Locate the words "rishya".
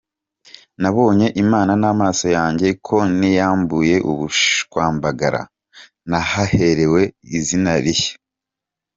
7.83-8.15